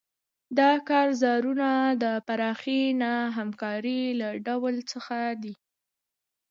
دا 0.59 0.71
کارزارونه 0.89 1.69
د 2.03 2.05
پراخې 2.27 2.81
نه 3.01 3.11
همکارۍ 3.37 4.01
له 4.19 4.27
ډول 4.45 4.75
څخه 4.91 5.17
دي. 5.43 5.53